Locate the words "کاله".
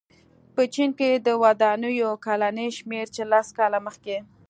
3.57-3.79